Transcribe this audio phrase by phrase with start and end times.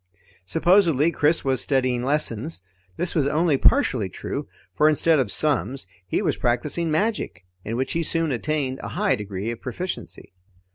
[0.47, 2.61] Supposedly, Chris was studying lessons.
[2.97, 7.93] This was only partially true, for instead of sums, he was practising magic, in which
[7.93, 10.33] he soon attained a high degree of proficiency.